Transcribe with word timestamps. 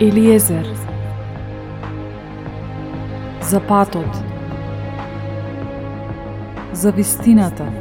Елиезер. 0.00 0.66
За 3.42 3.60
патот. 3.60 4.06
За 6.72 6.92
вистината. 6.92 7.72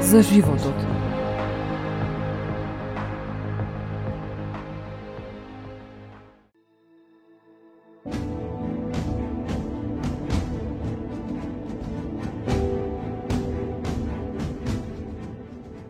За 0.00 0.22
животот. 0.22 0.74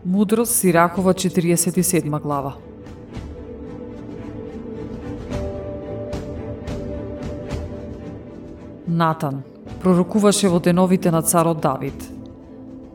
Мудрост 0.05 0.55
Сиракова 0.55 1.15
47 1.15 2.21
глава. 2.21 2.57
Натан 8.87 9.43
пророкуваше 9.83 10.49
во 10.49 10.61
деновите 10.63 11.11
на 11.11 11.23
царот 11.23 11.59
Давид. 11.59 12.05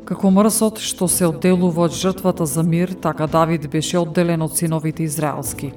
Како 0.08 0.30
мрсот 0.32 0.80
што 0.80 1.08
се 1.12 1.28
одделува 1.28 1.84
од 1.90 1.96
жртвата 1.96 2.46
за 2.48 2.64
мир, 2.64 2.94
така 2.96 3.28
Давид 3.28 3.68
беше 3.70 4.00
одделен 4.00 4.42
од 4.42 4.56
синовите 4.56 5.04
израелски. 5.04 5.74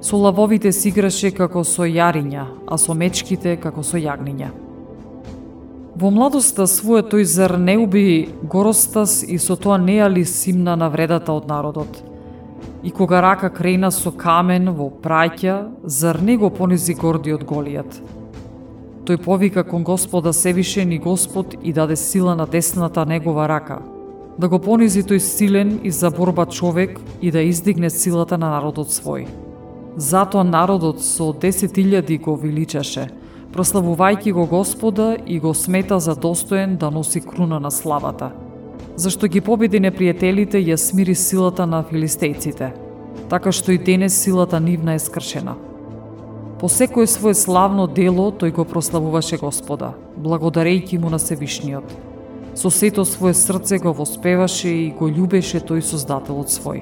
Со 0.00 0.16
лавовите 0.20 0.72
си 0.72 0.88
играше 0.92 1.30
како 1.32 1.64
со 1.64 1.88
јариња, 1.88 2.44
а 2.68 2.76
со 2.76 2.92
мечките 2.94 3.56
како 3.56 3.82
со 3.82 3.96
јагниња. 3.96 4.50
Во 5.96 6.10
младоста 6.12 6.68
своја 6.68 7.08
тој 7.08 7.24
зар 7.24 7.56
не 7.56 7.78
уби 7.80 8.28
Горостас 8.42 9.22
и 9.24 9.38
со 9.38 9.56
тоа 9.56 9.78
неали 9.78 10.24
симна 10.24 10.76
на 10.76 10.90
вредата 10.92 11.32
од 11.32 11.48
народот. 11.48 12.02
И 12.82 12.90
кога 12.90 13.20
рака 13.24 13.48
крена 13.48 13.90
со 13.90 14.12
камен 14.12 14.68
во 14.76 14.90
праќа, 14.90 15.72
зар 15.84 16.20
не 16.20 16.36
го 16.36 16.50
понизи 16.50 16.94
гордиот 16.94 17.48
Голијат? 17.48 17.96
Тој 19.06 19.20
повика 19.22 19.62
кон 19.62 19.84
Господа 19.86 20.32
Севишен 20.32 20.92
и 20.92 20.98
Господ 20.98 21.54
и 21.62 21.72
даде 21.72 21.96
сила 21.96 22.34
на 22.34 22.46
десната 22.46 23.06
негова 23.06 23.48
рака, 23.48 23.78
да 24.38 24.48
го 24.48 24.58
понизи 24.58 25.04
тој 25.06 25.18
силен 25.22 25.78
и 25.84 25.90
за 25.90 26.10
борба 26.10 26.46
човек 26.46 26.98
и 27.22 27.30
да 27.30 27.38
издигне 27.38 27.90
силата 27.90 28.34
на 28.38 28.50
народот 28.50 28.90
свој. 28.90 29.28
Затоа 29.96 30.42
народот 30.42 31.04
со 31.06 31.30
10.000 31.30 32.18
го 32.20 32.34
величаше, 32.34 33.06
прославувајќи 33.54 34.32
го 34.32 34.46
Господа 34.46 35.16
и 35.26 35.38
го 35.38 35.54
смета 35.54 36.00
за 36.00 36.16
достоен 36.16 36.76
да 36.76 36.90
носи 36.90 37.20
круна 37.20 37.60
на 37.60 37.70
славата. 37.70 38.32
Зашто 38.96 39.28
ги 39.28 39.40
победи 39.40 39.78
непријателите 39.78 40.58
ја 40.58 40.74
смири 40.74 41.14
силата 41.14 41.66
на 41.66 41.84
филистејците, 41.86 42.74
така 43.30 43.52
што 43.52 43.70
и 43.70 43.78
денес 43.78 44.18
силата 44.18 44.60
нивна 44.60 44.94
е 44.94 44.98
скршена. 44.98 45.54
По 46.60 46.68
секое 46.68 47.06
свое 47.06 47.34
славно 47.34 47.84
дело 47.86 48.30
тој 48.32 48.48
го 48.56 48.64
прославуваше 48.64 49.36
Господа, 49.36 49.92
благодарејќи 50.16 50.96
му 50.96 51.10
на 51.12 51.18
Севишниот. 51.20 51.84
Со 52.56 52.70
сето 52.72 53.04
свое 53.04 53.34
срце 53.36 53.76
го 53.76 53.92
воспеваше 53.92 54.72
и 54.72 54.88
го 54.88 55.10
љубеше 55.12 55.60
тој 55.60 55.84
Создателот 55.84 56.48
свој. 56.48 56.80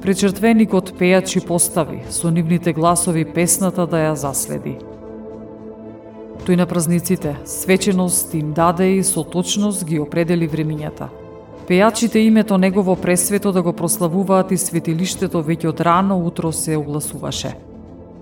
Пречертвеникот 0.00 0.96
пејачи 0.96 1.44
постави, 1.44 2.00
со 2.08 2.32
нивните 2.32 2.72
гласови 2.72 3.26
песната 3.28 3.84
да 3.84 4.00
ја 4.00 4.16
заследи. 4.16 4.78
Тој 6.48 6.56
на 6.56 6.64
празниците, 6.64 7.36
свеченост 7.44 8.32
им 8.32 8.54
даде 8.56 8.96
и 8.96 9.04
со 9.04 9.28
точност 9.28 9.84
ги 9.84 10.00
определи 10.00 10.48
времињата. 10.48 11.12
Пејачите 11.68 12.24
името 12.24 12.56
негово 12.56 12.96
пресвето 12.96 13.52
да 13.52 13.60
го 13.60 13.76
прославуваат 13.76 14.52
и 14.52 14.56
светилиштето 14.56 15.44
веќе 15.44 15.68
од 15.68 15.80
рано 15.80 16.16
утро 16.16 16.48
се 16.52 16.80
огласуваше– 16.80 17.52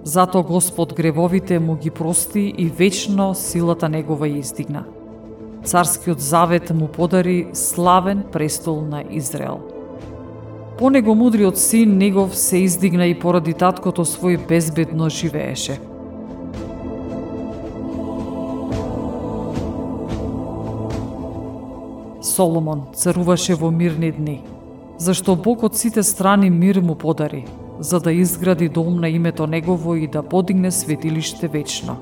Зато 0.08 0.42
Господ 0.42 0.94
гревовите 0.94 1.58
му 1.58 1.76
ги 1.76 1.90
прости 1.90 2.54
и 2.58 2.66
вечно 2.66 3.34
силата 3.34 3.88
негова 3.92 4.24
ја 4.24 4.40
издигна. 4.40 4.86
Царскиот 5.64 6.20
завет 6.20 6.70
му 6.72 6.88
подари 6.88 7.50
славен 7.52 8.22
престол 8.32 8.80
на 8.88 9.04
Израел. 9.10 9.60
По 10.78 10.90
него 10.90 11.14
мудриот 11.14 11.58
син 11.58 11.98
негов 11.98 12.36
се 12.36 12.56
издигна 12.56 13.06
и 13.06 13.18
поради 13.18 13.52
таткото 13.52 14.08
свој 14.08 14.40
безбедно 14.48 15.10
живееше. 15.12 15.76
Соломон 22.24 22.88
царуваше 22.96 23.60
во 23.60 23.70
мирни 23.70 24.12
дни, 24.12 24.40
зашто 24.96 25.36
Бог 25.36 25.68
од 25.68 25.76
сите 25.76 26.02
страни 26.02 26.48
мир 26.50 26.80
му 26.80 26.94
подари, 26.94 27.44
за 27.80 28.00
да 28.00 28.12
изгради 28.12 28.68
дом 28.68 29.00
на 29.00 29.08
името 29.08 29.46
Негово 29.46 29.94
и 29.94 30.06
да 30.06 30.22
подигне 30.22 30.70
светилиште 30.70 31.48
вечно. 31.48 31.96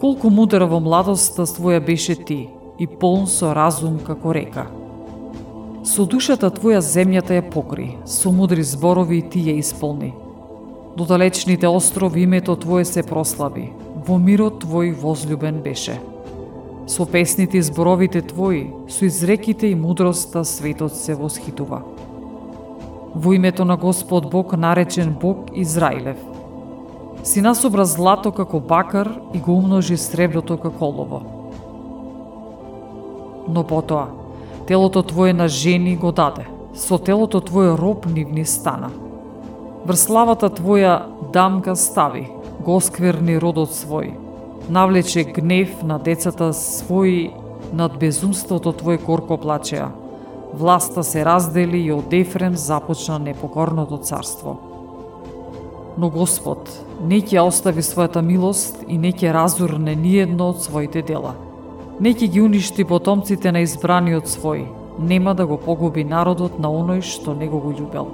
Колку 0.00 0.30
мудра 0.30 0.66
во 0.66 0.80
младоста 0.80 1.46
своја 1.48 1.80
беше 1.80 2.14
ти 2.14 2.48
и 2.78 2.86
полн 2.86 3.26
со 3.26 3.54
разум 3.56 3.96
како 4.04 4.34
река. 4.34 4.66
Со 5.84 6.04
душата 6.04 6.50
твоја 6.52 6.82
земјата 6.84 7.38
ја 7.38 7.46
покри, 7.48 7.96
со 8.04 8.32
мудри 8.32 8.62
зборови 8.62 9.22
ти 9.22 9.40
ја 9.48 9.56
исполни. 9.56 10.12
До 10.96 11.04
далечните 11.04 11.68
острови 11.68 12.22
името 12.22 12.56
Твое 12.56 12.84
се 12.84 13.02
прослави, 13.02 13.72
во 14.06 14.18
мирот 14.18 14.64
Твој 14.64 14.92
возлюбен 14.92 15.62
беше. 15.64 16.00
Со 16.86 17.06
песните 17.06 17.58
и 17.58 17.62
зборовите 17.62 18.22
Твои, 18.22 18.68
со 18.88 19.04
изреките 19.04 19.66
и 19.66 19.74
мудроста 19.74 20.44
светот 20.44 20.96
се 20.96 21.14
восхитува 21.14 21.82
во 23.16 23.32
името 23.32 23.64
на 23.64 23.76
Господ 23.76 24.30
Бог 24.30 24.56
наречен 24.56 25.16
Бог 25.20 25.38
Израилев. 25.54 26.16
Си 27.24 27.40
насобра 27.40 27.84
злато 27.84 28.30
како 28.32 28.60
бакар 28.60 29.08
и 29.34 29.38
го 29.38 29.56
умножи 29.56 29.96
среброто 29.96 30.58
како 30.60 30.84
олово. 30.84 31.22
Но 33.48 33.64
потоа, 33.64 34.06
телото 34.66 35.02
Твое 35.02 35.32
на 35.32 35.48
жени 35.48 35.96
го 35.96 36.12
даде, 36.12 36.46
со 36.74 36.98
телото 36.98 37.40
Твое 37.40 37.72
роб 37.78 38.06
нивни 38.06 38.44
стана. 38.44 38.92
Врз 39.86 40.06
славата 40.06 40.50
Твоја 40.50 41.00
дамка 41.32 41.76
стави, 41.76 42.28
го 42.60 42.80
скверни 42.80 43.40
родот 43.40 43.72
свој, 43.72 44.12
навлече 44.68 45.24
гнев 45.24 45.82
на 45.82 45.98
децата 45.98 46.52
своји, 46.52 47.32
над 47.72 47.98
безумството 47.98 48.72
Твое 48.72 48.98
горко 48.98 49.38
плачеа, 49.38 49.88
власта 50.58 51.04
се 51.04 51.24
раздели 51.24 51.78
и 51.78 51.92
од 51.92 52.12
Ефрем 52.12 52.56
започна 52.56 53.18
непокорното 53.18 53.98
царство. 53.98 54.56
Но 55.98 56.08
Господ 56.10 56.70
не 57.04 57.20
ќе 57.20 57.44
остави 57.44 57.84
својата 57.84 58.22
милост 58.24 58.80
и 58.88 58.98
не 58.98 59.12
ќе 59.12 59.32
разурне 59.32 59.94
ниедно 59.96 60.50
од 60.52 60.62
своите 60.64 61.02
дела. 61.02 61.34
Не 62.00 62.12
ќе 62.12 62.28
ги 62.32 62.40
уништи 62.40 62.84
потомците 62.84 63.52
на 63.52 63.60
избраниот 63.64 64.28
свој, 64.28 64.66
нема 64.98 65.34
да 65.34 65.46
го 65.46 65.56
погуби 65.56 66.04
народот 66.04 66.58
на 66.58 66.72
оној 66.72 67.02
што 67.04 67.34
него 67.34 67.60
го 67.60 67.72
љубел. 67.72 68.08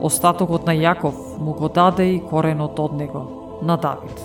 Остатокот 0.00 0.66
на 0.66 0.74
Јаков 0.74 1.38
му 1.38 1.54
го 1.54 1.68
даде 1.68 2.14
и 2.14 2.20
коренот 2.20 2.78
од 2.78 2.92
него, 2.94 3.26
на 3.62 3.76
Давид. 3.76 4.18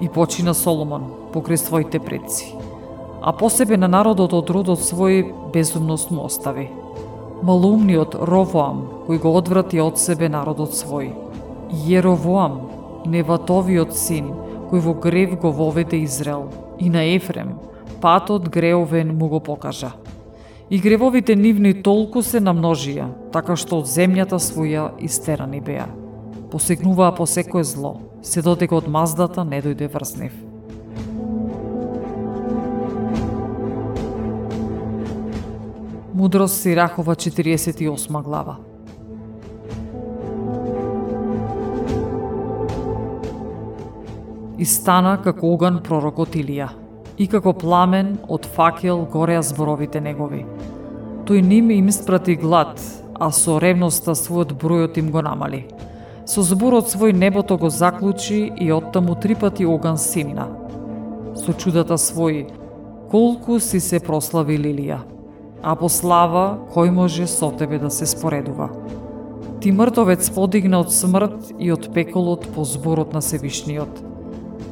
И 0.00 0.08
почина 0.08 0.54
Соломон 0.54 1.10
покрај 1.32 1.56
своите 1.56 1.98
предци 1.98 2.54
а 3.22 3.32
посебе 3.32 3.76
на 3.76 3.88
народот 3.88 4.32
од 4.34 4.50
родот 4.50 4.82
свој 4.82 5.52
безумност 5.54 6.10
му 6.10 6.26
остави. 6.26 6.68
Малумниот 7.42 8.14
Ровоам, 8.18 9.06
кој 9.06 9.22
го 9.22 9.34
одврати 9.38 9.80
од 9.80 9.98
себе 9.98 10.28
народот 10.28 10.74
свој. 10.74 11.12
Јеровоам, 11.86 12.58
неватовиот 13.06 13.94
син, 13.94 14.34
кој 14.70 14.82
во 14.82 14.94
грев 14.94 15.38
го 15.38 15.52
воведе 15.52 16.02
Израел. 16.02 16.50
И 16.78 16.90
на 16.90 17.04
Ефрем, 17.14 17.58
патот 18.00 18.48
греовен 18.48 19.16
му 19.18 19.28
го 19.28 19.40
покажа. 19.40 19.92
И 20.70 20.78
гревовите 20.78 21.36
нивни 21.36 21.74
толку 21.82 22.22
се 22.22 22.40
намножија, 22.40 23.06
така 23.32 23.54
што 23.56 23.82
од 23.82 23.90
земјата 23.90 24.38
своја 24.42 24.90
истерани 24.98 25.60
беа. 25.60 25.86
Посегнуваа 26.50 27.14
по 27.14 27.26
секое 27.26 27.64
зло, 27.64 28.00
се 28.22 28.42
додека 28.42 28.76
од 28.76 28.88
маздата 28.88 29.44
не 29.44 29.62
дојде 29.62 29.86
врз 29.92 30.16
нив. 30.18 30.51
Мудрост 36.22 36.62
Сирахова 36.62 37.14
48 37.14 38.22
глава. 38.22 38.56
И 44.58 44.64
стана 44.64 45.16
како 45.24 45.50
оган 45.50 45.80
пророкот 45.82 46.36
Илија, 46.38 46.68
и 47.18 47.26
како 47.26 47.50
пламен 47.58 48.12
од 48.30 48.46
факел 48.46 49.02
гореа 49.10 49.42
зборовите 49.42 49.98
негови. 49.98 50.44
Тој 51.26 51.42
ним 51.42 51.72
им 51.74 51.88
испрати 51.90 52.36
глад, 52.38 52.78
а 53.18 53.32
со 53.34 53.58
ревноста 53.58 54.14
својот 54.14 54.54
бројот 54.54 55.00
им 55.02 55.10
го 55.10 55.22
намали. 55.26 55.64
Со 56.24 56.46
зборот 56.46 56.86
свој 56.86 57.18
небото 57.18 57.58
го 57.58 57.66
заклучи 57.66 58.52
и 58.60 58.70
оттаму 58.70 59.18
три 59.18 59.34
пати 59.34 59.66
оган 59.66 59.98
симна. 59.98 60.46
Со 61.34 61.52
чудата 61.52 61.98
свој, 61.98 62.46
колку 63.10 63.58
си 63.58 63.80
се 63.80 63.98
прослави 63.98 64.54
Лилија 64.54 65.00
а 65.62 65.74
по 65.78 65.88
слава 65.88 66.58
кој 66.74 66.90
може 66.90 67.26
со 67.26 67.50
тебе 67.54 67.78
да 67.78 67.90
се 67.90 68.06
споредува. 68.06 68.68
Ти 69.62 69.72
мртовец 69.72 70.30
подигна 70.34 70.80
од 70.82 70.90
смрт 70.90 71.52
и 71.58 71.70
од 71.70 71.92
пеколот 71.94 72.48
по 72.54 72.64
зборот 72.66 73.12
на 73.14 73.22
Севишниот. 73.22 74.02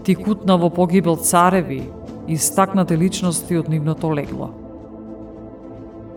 Ти 0.03 0.15
кутна 0.19 0.57
во 0.59 0.71
погибел 0.71 1.17
цареви 1.17 1.85
и 2.27 2.37
стакнате 2.37 2.99
личности 2.99 3.57
од 3.57 3.69
нивното 3.69 4.11
легло. 4.11 4.51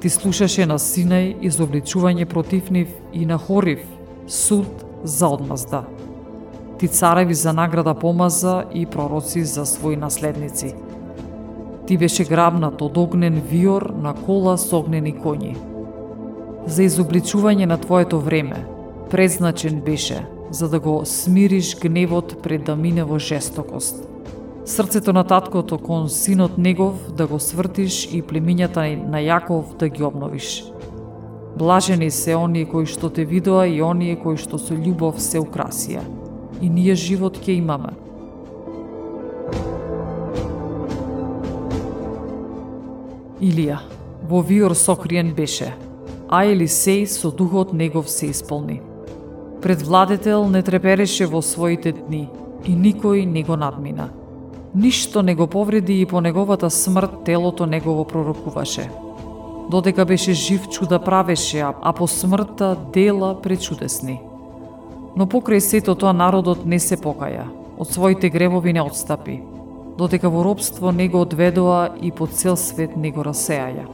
Ти 0.01 0.09
слушаше 0.09 0.65
на 0.65 0.79
Синај 0.81 1.37
изобличување 1.45 2.25
против 2.25 2.71
нив 2.71 2.89
и 3.13 3.25
на 3.25 3.37
Хорив 3.37 3.85
суд 4.27 4.67
за 5.03 5.27
одмазда. 5.27 5.83
Ти 6.79 6.87
цареви 6.87 7.33
за 7.33 7.53
награда 7.53 7.93
помаза 7.93 8.65
и 8.73 8.85
пророци 8.85 9.45
за 9.45 9.65
своји 9.65 9.95
наследници. 9.95 10.73
Ти 11.87 11.97
беше 11.97 12.23
грабнат 12.23 12.81
од 12.81 12.97
огнен 12.97 13.41
виор 13.49 13.93
на 14.01 14.13
кола 14.13 14.55
со 14.57 14.79
огнени 14.79 15.11
коњи. 15.13 15.55
За 16.67 16.83
изобличување 16.83 17.65
на 17.67 17.77
твоето 17.77 18.19
време, 18.23 18.63
презначен 19.11 19.81
беше, 19.81 20.25
за 20.51 20.69
да 20.69 20.79
го 20.79 21.01
смириш 21.05 21.75
гневот 21.79 22.37
пред 22.43 22.63
да 22.63 22.75
мине 22.75 23.03
во 23.03 23.19
жестокост. 23.19 24.07
Срцето 24.65 25.13
на 25.13 25.23
таткото 25.23 25.77
кон 25.77 26.09
синот 26.09 26.57
негов 26.57 27.11
да 27.17 27.27
го 27.27 27.39
свртиш 27.39 28.07
и 28.13 28.23
племињата 28.23 28.85
на 28.95 29.19
Јаков 29.19 29.75
да 29.79 29.89
ги 29.89 30.03
обновиш. 30.03 30.63
Блажени 31.57 32.11
се 32.11 32.35
оние 32.35 32.65
кои 32.65 32.85
што 32.87 33.09
те 33.09 33.25
видоа 33.25 33.67
и 33.67 33.81
оние 33.83 34.15
кои 34.15 34.39
што 34.39 34.57
со 34.57 34.73
љубов 34.73 35.19
се 35.19 35.43
украсија. 35.43 35.99
И 36.61 36.69
ние 36.69 36.95
живот 36.95 37.37
ќе 37.43 37.59
имаме. 37.59 37.91
Илија, 43.43 43.81
во 44.29 44.39
виор 44.39 44.71
сокриен 44.71 45.33
беше, 45.35 45.73
а 46.31 46.45
Елисеј 46.47 47.03
со 47.11 47.31
духот 47.31 47.73
негов 47.75 48.07
се 48.09 48.29
исполни. 48.31 48.79
Пред 49.61 49.81
владетел 49.81 50.47
не 50.47 50.61
трепереше 50.63 51.27
во 51.27 51.41
своите 51.43 51.91
дни 51.91 52.29
и 52.63 52.71
никој 52.71 53.25
не 53.25 53.43
го 53.43 53.57
надмина. 53.59 54.09
Ништо 54.75 55.21
не 55.21 55.35
го 55.35 55.47
повреди 55.47 55.99
и 56.01 56.05
по 56.05 56.21
неговата 56.21 56.69
смрт 56.69 57.23
телото 57.25 57.65
негово 57.65 58.05
пророкуваше. 58.07 58.89
Додека 59.69 60.05
беше 60.05 60.33
жив 60.33 60.69
чуда 60.69 60.99
правеше, 60.99 61.65
а 61.81 61.93
по 61.93 62.07
смртта 62.07 62.77
дела 62.93 63.35
пречудесни. 63.41 64.21
Но 65.15 65.27
покрај 65.27 65.59
сето 65.59 65.95
тоа 65.95 66.13
народот 66.13 66.63
не 66.65 66.79
се 66.79 66.95
покаја, 66.95 67.51
од 67.77 67.91
своите 67.91 68.29
гревови 68.29 68.73
не 68.73 68.81
отстапи, 68.81 69.41
додека 69.97 70.29
во 70.29 70.43
робство 70.43 70.91
не 70.91 71.07
го 71.07 71.21
одведоа 71.21 71.93
и 72.01 72.11
по 72.11 72.27
цел 72.27 72.55
свет 72.55 72.95
не 72.97 73.11
го 73.11 73.23
расеаја. 73.23 73.85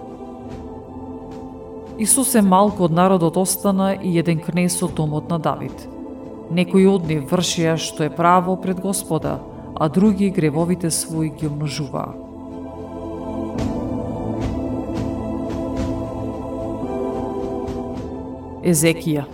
е 2.36 2.42
малку 2.42 2.84
од 2.84 2.92
народот 2.92 3.38
остана 3.38 3.94
и 3.94 4.18
еден 4.18 4.40
кнес 4.40 4.81
од 4.84 4.94
домот 4.96 5.30
на 5.30 5.40
Давид. 5.40 5.88
Некои 6.51 6.88
од 6.88 7.07
нив 7.07 7.28
вршија 7.31 7.75
што 7.78 8.04
е 8.04 8.10
право 8.10 8.56
пред 8.56 8.80
Господа, 8.80 9.40
а 9.75 9.90
други 9.90 10.30
гревовите 10.30 10.92
свои 10.92 11.30
ги 11.30 11.48
умножуваа. 11.48 12.16
Езекија 18.63 19.25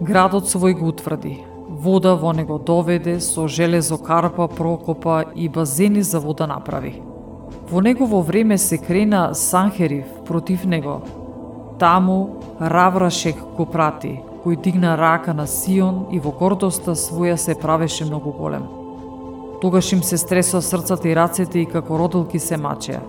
Градот 0.00 0.48
свој 0.48 0.78
го 0.80 0.88
утврди, 0.88 1.44
вода 1.80 2.14
во 2.14 2.32
него 2.32 2.58
доведе, 2.58 3.20
со 3.20 3.48
железо 3.48 3.98
карпа 3.98 4.48
прокопа 4.48 5.24
и 5.34 5.48
базени 5.48 6.02
за 6.02 6.20
вода 6.20 6.46
направи. 6.46 7.02
Во 7.70 7.80
негово 7.80 8.20
време 8.20 8.58
се 8.58 8.78
крена 8.78 9.34
Санхерив 9.34 10.04
против 10.26 10.64
него. 10.64 11.02
Таму 11.78 12.40
Раврашек 12.60 13.36
го 13.56 13.64
прати, 13.64 14.20
кој 14.44 14.60
дигна 14.60 14.96
рака 14.96 15.32
на 15.34 15.46
Сион 15.46 16.06
и 16.12 16.18
во 16.20 16.32
гордоста 16.32 16.92
своја 16.92 17.36
се 17.36 17.54
правеше 17.54 18.04
многу 18.04 18.32
голем. 18.32 18.66
Тогаш 19.62 19.92
им 19.92 20.02
се 20.02 20.18
стресо 20.18 20.60
срцата 20.60 21.08
и 21.08 21.16
рацете 21.16 21.58
и 21.60 21.66
како 21.66 21.98
родолки 21.98 22.38
се 22.38 22.56
мачеа. 22.56 23.00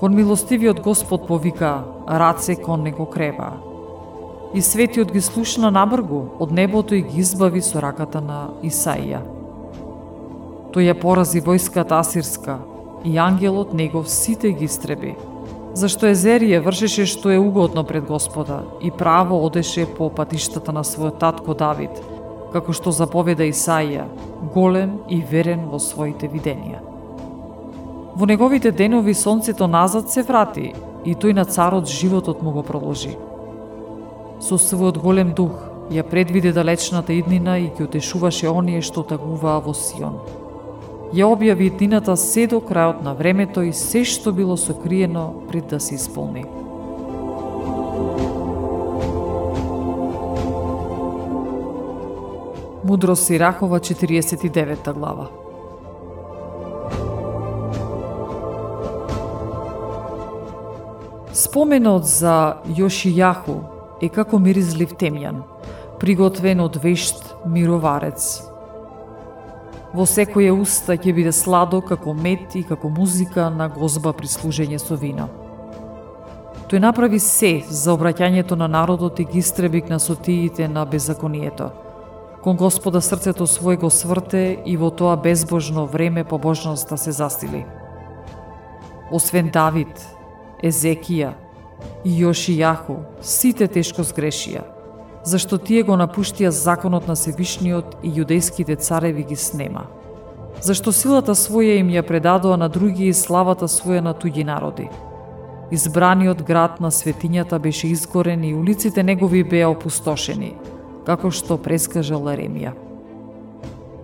Кон 0.00 0.14
милостивиот 0.14 0.80
Господ 0.80 1.26
повика, 1.26 1.84
раце 2.08 2.56
кон 2.56 2.82
него 2.82 3.06
креба. 3.06 3.73
И 4.54 4.62
светиот 4.62 5.12
ги 5.12 5.20
слушна 5.20 5.70
набргу 5.70 6.22
од 6.38 6.52
небото 6.52 6.94
и 6.94 7.02
ги 7.02 7.20
избави 7.20 7.62
со 7.62 7.82
раката 7.82 8.20
на 8.20 8.54
Исаија. 8.62 9.20
Тој 10.70 10.90
ја 10.90 10.94
порази 11.00 11.42
војската 11.42 11.98
асирска 11.98 12.58
и 13.04 13.18
ангелот 13.18 13.74
негов 13.74 14.08
сите 14.08 14.52
ги 14.52 14.64
истреби, 14.70 15.16
зашто 15.74 16.06
Езерија 16.06 16.62
вршеше 16.62 17.06
што 17.06 17.34
е 17.34 17.38
угодно 17.38 17.84
пред 17.84 18.06
Господа 18.06 18.62
и 18.80 18.90
право 18.90 19.44
одеше 19.44 19.86
по 19.86 20.10
патиштата 20.10 20.72
на 20.72 20.84
својот 20.84 21.18
татко 21.18 21.54
Давид– 21.54 21.90
како 22.54 22.70
што 22.70 22.92
заповеда 22.94 23.48
Исаија, 23.50 24.06
голем 24.54 24.98
и 25.10 25.18
верен 25.30 25.66
во 25.72 25.80
своите 25.82 26.28
видения. 26.30 26.78
Во 28.14 28.28
неговите 28.30 28.70
денови 28.70 29.14
сонцето 29.18 29.66
назад 29.66 30.10
се 30.10 30.22
врати 30.22 30.68
и 31.04 31.16
тој 31.18 31.34
на 31.34 31.44
царот 31.44 31.90
животот 31.90 32.42
му 32.46 32.52
го 32.54 32.62
продолжи. 32.62 33.16
Со 34.44 34.58
својот 34.60 34.98
голем 35.00 35.30
дух 35.32 35.52
ја 35.88 36.02
предвиде 36.04 36.50
далечната 36.52 37.14
иднина 37.16 37.54
и 37.58 37.70
ги 37.72 37.86
утешуваше 37.86 38.50
оние 38.50 38.82
што 38.84 39.00
тагуваа 39.00 39.62
во 39.64 39.72
Сион. 39.72 40.18
Ја 41.16 41.30
објави 41.32 41.70
иднината 41.70 42.12
се 42.20 42.44
до 42.46 42.60
крајот 42.60 43.00
на 43.00 43.14
времето 43.16 43.64
и 43.64 43.72
се 43.72 44.04
што 44.04 44.36
било 44.36 44.58
сокриено 44.60 45.32
пред 45.48 45.72
да 45.72 45.80
се 45.80 45.94
исполни. 45.94 46.44
Мудро 52.84 53.16
Сирахова, 53.16 53.80
49 53.80 54.92
глава. 54.92 55.30
Споменот 61.32 62.04
за 62.04 62.60
Јошијаху 62.68 63.73
е 64.04 64.08
како 64.12 64.38
миризлив 64.38 64.94
темјан, 65.00 65.42
приготвен 66.00 66.60
од 66.60 66.76
вешт 66.82 67.34
мироварец. 67.46 68.42
Во 69.94 70.06
секоје 70.10 70.52
уста 70.52 70.98
ќе 70.98 71.14
биде 71.14 71.32
сладо 71.32 71.80
како 71.80 72.14
мед 72.14 72.56
и 72.58 72.64
како 72.66 72.90
музика 72.90 73.48
на 73.50 73.68
гозба 73.68 74.12
при 74.12 74.28
служење 74.28 74.78
со 74.82 74.98
вино. 74.98 75.30
Тој 76.68 76.82
направи 76.82 77.20
се 77.20 77.62
за 77.68 77.94
обраќањето 77.94 78.58
на 78.58 78.68
народот 78.68 79.20
и 79.20 79.24
ги 79.24 79.38
истребик 79.38 79.88
на 79.88 79.98
сотиите 79.98 80.68
на 80.68 80.84
беззаконието– 80.84 81.70
Кон 82.44 82.58
Господа 82.60 83.00
срцето 83.00 83.46
свој 83.48 83.78
го 83.80 83.88
сврте 83.88 84.60
и 84.68 84.76
во 84.76 84.90
тоа 84.92 85.16
безбожно 85.16 85.86
време 85.88 86.24
побожноста 86.28 86.94
да 86.94 87.00
се 87.00 87.12
застили. 87.16 87.64
Освен 89.08 89.48
Давид, 89.48 89.96
Езекија 90.60 91.32
и 92.04 92.10
Јошијаху, 92.22 92.96
сите 93.20 93.68
тешко 93.68 94.02
сгрешија, 94.02 94.64
зашто 95.24 95.58
тие 95.58 95.82
го 95.82 95.96
напуштија 95.96 96.50
законот 96.50 97.08
на 97.08 97.16
Севишниот 97.16 97.96
и 98.02 98.12
јудејските 98.20 98.76
цареви 98.76 99.24
ги 99.24 99.36
снема. 99.36 99.86
Зашто 100.62 100.92
силата 100.92 101.34
своја 101.34 101.80
им 101.80 101.88
ја 101.90 102.02
предадоа 102.02 102.56
на 102.56 102.68
други 102.68 103.08
и 103.08 103.14
славата 103.14 103.68
своја 103.68 104.00
на 104.00 104.14
туѓи 104.14 104.44
народи. 104.44 104.88
Избраниот 105.70 106.42
град 106.42 106.80
на 106.80 106.90
светињата 106.90 107.58
беше 107.58 107.88
изгорен 107.88 108.44
и 108.44 108.54
улиците 108.54 109.02
негови 109.02 109.44
беа 109.44 109.68
опустошени– 109.68 110.54
како 111.04 111.30
што 111.30 111.58
прескажал 111.60 112.24
Еремија. 112.32 112.72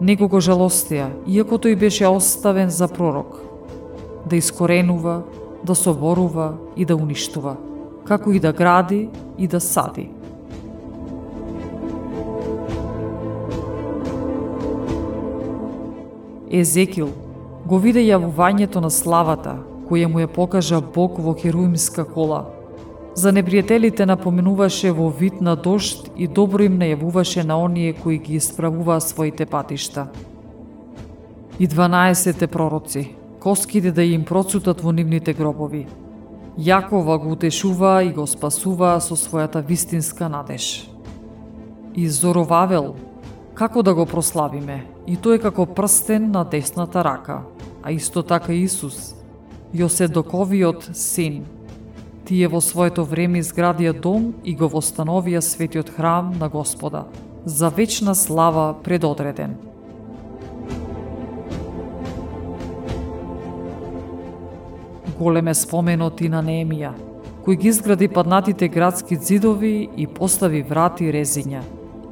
Него 0.00 0.28
го 0.32 0.40
жалостија, 0.40 1.10
иако 1.28 1.58
тој 1.60 1.76
беше 1.80 2.08
оставен 2.08 2.70
за 2.72 2.88
пророк, 2.88 3.36
да 4.28 4.36
искоренува, 4.36 5.22
да 5.64 5.74
соборува 5.74 6.54
и 6.76 6.84
да 6.84 6.96
уништува, 6.96 7.56
како 8.04 8.32
и 8.32 8.40
да 8.40 8.52
гради 8.52 9.08
и 9.38 9.48
да 9.48 9.60
сади. 9.60 10.10
Езекил 16.50 17.10
го 17.66 17.78
виде 17.78 18.00
јавувањето 18.02 18.80
на 18.80 18.90
славата, 18.90 19.60
која 19.88 20.08
му 20.08 20.18
ја 20.18 20.26
покажа 20.26 20.80
Бог 20.80 21.18
во 21.18 21.34
херуимска 21.34 22.04
кола, 22.04 22.46
За 23.14 23.32
непријателите 23.34 24.06
напоменуваше 24.06 24.92
во 24.94 25.08
вид 25.10 25.40
на 25.42 25.56
дошт 25.56 26.06
и 26.16 26.28
добро 26.28 26.64
им 26.64 26.78
најавуваше 26.78 27.42
на 27.44 27.58
оние 27.58 27.92
кои 27.92 28.18
ги 28.18 28.38
исправуваа 28.38 29.00
своите 29.00 29.46
патишта. 29.46 30.06
И 31.58 31.66
дванаесете 31.66 32.46
пророци, 32.46 33.10
коските 33.40 33.92
да 33.92 34.02
им 34.04 34.24
процутат 34.24 34.80
во 34.80 34.92
нивните 34.92 35.32
гробови. 35.34 35.86
Јакова 36.58 37.18
го 37.18 37.32
утешува 37.32 38.02
и 38.04 38.12
го 38.12 38.26
спасува 38.26 38.98
со 39.00 39.16
својата 39.16 39.64
вистинска 39.64 40.28
надеж. 40.28 40.90
И 41.94 42.08
Зоровавел, 42.08 42.94
како 43.54 43.82
да 43.82 43.94
го 43.94 44.06
прославиме, 44.06 44.84
и 45.06 45.16
тој 45.16 45.40
како 45.40 45.66
прстен 45.66 46.30
на 46.30 46.44
десната 46.44 47.04
рака, 47.04 47.42
а 47.82 47.92
исто 47.92 48.22
така 48.22 48.52
Исус, 48.52 49.14
Јоседоковиот 49.74 50.92
син, 50.94 51.46
Тие 52.30 52.46
во 52.46 52.60
своето 52.62 53.02
време 53.02 53.40
изградија 53.42 53.90
дом 53.90 54.28
и 54.46 54.52
го 54.54 54.68
востановија 54.70 55.40
светиот 55.42 55.88
храм 55.96 56.28
на 56.38 56.48
Господа, 56.48 57.08
за 57.44 57.70
вечна 57.74 58.14
слава 58.14 58.74
предодреден. 58.84 59.56
Голем 65.20 65.48
е 65.48 65.52
споменот 65.54 66.22
и 66.24 66.30
на 66.32 66.38
Неемија, 66.40 66.94
кој 67.44 67.58
ги 67.60 67.68
изгради 67.68 68.06
паднатите 68.08 68.70
градски 68.72 69.18
зидови 69.20 69.90
и 69.92 70.06
постави 70.06 70.62
врати 70.64 71.04
и 71.04 71.12
резиња, 71.12 71.60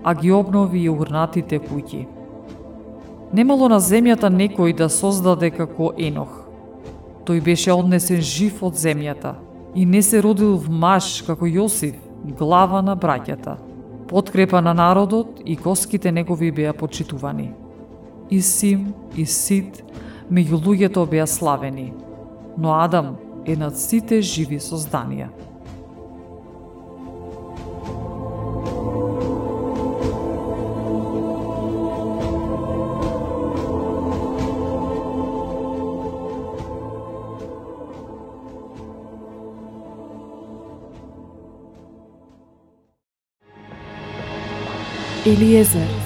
а 0.05 0.13
ги 0.15 0.29
обнови 0.37 0.83
и 0.85 0.91
урнатите 0.93 1.57
куќи. 1.57 2.03
Немало 3.33 3.71
на 3.73 3.79
земјата 3.81 4.29
некој 4.29 4.75
да 4.77 4.91
создаде 4.93 5.49
како 5.51 5.95
Енох. 5.97 6.35
Тој 7.25 7.41
беше 7.47 7.73
однесен 7.73 8.21
жив 8.21 8.61
од 8.69 8.77
земјата 8.77 9.33
и 9.75 9.87
не 9.87 10.03
се 10.03 10.21
родил 10.21 10.59
в 10.59 10.69
маж 10.69 11.23
како 11.25 11.49
Јосиф, 11.49 11.95
глава 12.37 12.83
на 12.83 12.97
браќата. 12.97 13.55
Подкрепа 14.09 14.61
на 14.61 14.75
народот 14.75 15.41
и 15.47 15.57
коските 15.57 16.13
негови 16.13 16.53
беа 16.53 16.77
почитувани. 16.77 17.55
И 18.29 18.43
Сим, 18.43 18.93
и 19.17 19.25
Сид, 19.25 19.81
меѓу 20.31 20.61
луѓето 20.61 21.09
беа 21.09 21.27
славени, 21.27 21.95
но 22.59 22.73
Адам 22.73 23.17
е 23.47 23.57
над 23.57 23.79
сите 23.79 24.19
живи 24.23 24.59
созданија. 24.61 25.31
Eliezer 45.29 45.98